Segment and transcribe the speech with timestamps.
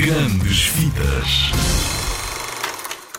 [0.00, 1.50] Grandes Vidas.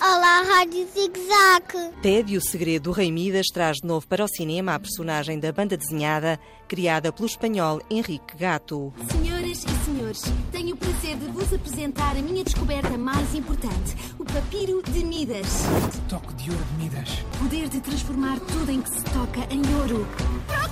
[0.00, 2.00] Olá, Rádio Zig Zag.
[2.00, 5.40] Ted e o Segredo do Rei Midas traz de novo para o cinema a personagem
[5.40, 6.38] da banda desenhada
[6.68, 8.94] criada pelo espanhol Henrique Gato.
[9.10, 10.22] Senhoras e senhores,
[10.52, 15.64] tenho o prazer de vos apresentar a minha descoberta mais importante, o papiro de Midas.
[16.08, 17.08] Toque de ouro de Midas.
[17.40, 20.06] Poder de transformar tudo em que se toca em ouro.
[20.16, 20.67] Procura-me!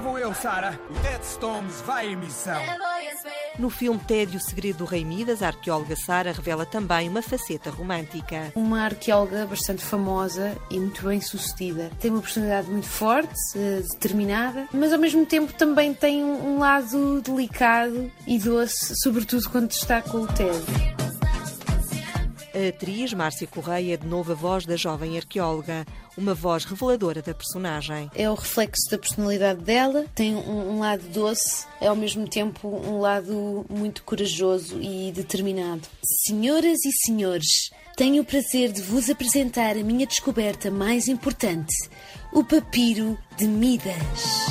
[0.00, 0.80] Vou eu, Sara.
[0.88, 2.58] O Ted Stones vai em missão.
[3.58, 7.20] No filme Ted e o Segredo do Rei Midas, a arqueóloga Sara revela também uma
[7.20, 8.50] faceta romântica.
[8.54, 11.90] Uma arqueóloga bastante famosa e muito bem sucedida.
[12.00, 17.20] Tem uma personalidade muito forte, eh, determinada, mas ao mesmo tempo também tem um lado
[17.20, 21.09] delicado e doce, sobretudo quando está com o Ted.
[22.52, 25.86] A atriz Márcia Correia é de novo a voz da jovem arqueóloga,
[26.16, 28.10] uma voz reveladora da personagem.
[28.14, 32.68] É o reflexo da personalidade dela, tem um, um lado doce, é ao mesmo tempo
[32.68, 35.82] um lado muito corajoso e determinado.
[36.26, 41.74] Senhoras e senhores, tenho o prazer de vos apresentar a minha descoberta mais importante,
[42.32, 44.49] o papiro de Midas.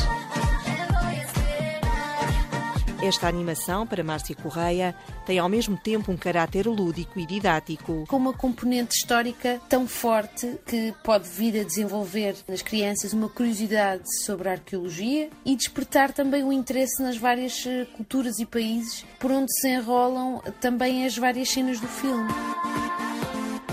[3.02, 4.94] Esta animação, para Márcia Correia,
[5.26, 8.04] tem ao mesmo tempo um caráter lúdico e didático.
[8.08, 14.04] Com uma componente histórica tão forte que pode vir a desenvolver nas crianças uma curiosidade
[14.26, 19.32] sobre a arqueologia e despertar também o interesse nas várias eh, culturas e países por
[19.32, 22.30] onde se enrolam também as várias cenas do filme.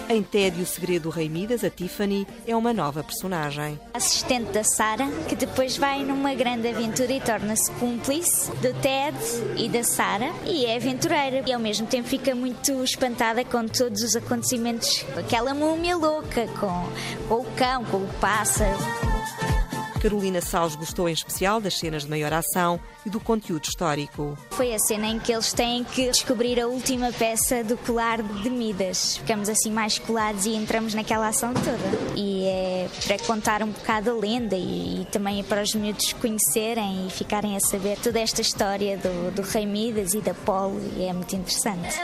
[0.09, 3.79] Em Ted e o Segredo do Rei Midas, a Tiffany é uma nova personagem.
[3.93, 9.17] assistente da Sara, que depois vai numa grande aventura e torna-se cúmplice do Ted
[9.57, 14.03] e da Sara e é aventureira e ao mesmo tempo fica muito espantada com todos
[14.03, 16.89] os acontecimentos, aquela múmia louca com,
[17.29, 19.56] com o cão, com o pássaro.
[19.97, 24.37] Carolina Salles gostou em especial das cenas de maior ação e do conteúdo histórico.
[24.51, 28.51] Foi a cena em que eles têm que descobrir a última peça do colar de
[28.51, 29.17] Midas.
[29.19, 32.15] Ficamos assim mais colados e entramos naquela ação toda.
[32.17, 36.13] E é para contar um bocado a lenda e, e também é para os miúdos
[36.15, 40.81] conhecerem e ficarem a saber toda esta história do, do Rei Midas e da Polo
[40.97, 41.97] e é muito interessante.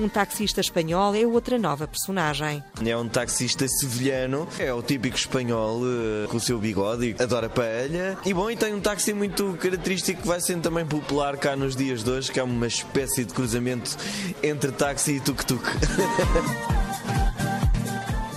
[0.00, 2.64] Um taxista espanhol é outra nova personagem.
[2.82, 8.16] É um taxista sevilhano, é o típico espanhol eh, com o seu bigode, adora paella.
[8.24, 11.76] E bom, e tem um táxi muito característico que vai sendo também popular cá nos
[11.76, 13.94] dias de hoje, que é uma espécie de cruzamento
[14.42, 15.62] entre táxi e tuk-tuk.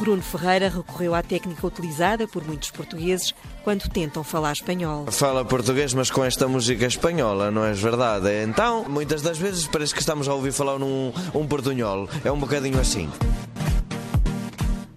[0.03, 3.33] Bruno Ferreira recorreu à técnica utilizada por muitos portugueses
[3.63, 5.05] quando tentam falar espanhol.
[5.09, 8.27] Fala português, mas com esta música espanhola, não é verdade?
[8.43, 12.09] Então, muitas das vezes parece que estamos a ouvir falar num um portunhol.
[12.21, 13.09] É um bocadinho assim.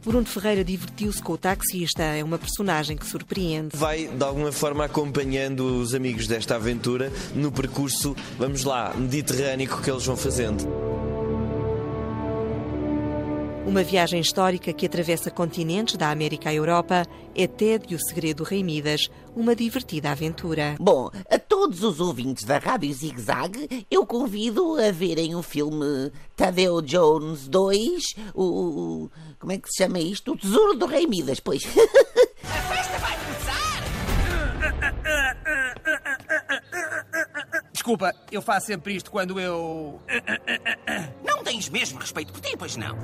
[0.04, 3.76] Bruno Ferreira divertiu-se com o taxista, é uma personagem que surpreende.
[3.76, 9.88] Vai, de alguma forma, acompanhando os amigos desta aventura no percurso, vamos lá, mediterrâneo que
[9.88, 10.95] eles vão fazendo.
[13.66, 17.02] Uma viagem histórica que atravessa continentes da América à Europa
[17.34, 20.76] é Ted e o Segredo do Rei Midas, uma divertida aventura.
[20.78, 26.12] Bom, a todos os ouvintes da Rádio Zig Zag, eu convido a verem o filme
[26.36, 28.02] Tadeu Jones 2,
[28.34, 30.32] o, o- Como é que se chama isto?
[30.32, 31.62] O Tesouro do Rei Midas, pois.
[37.72, 40.00] Desculpa, eu faço sempre isto quando eu.
[41.24, 42.96] Não tens mesmo respeito por ti, pois não?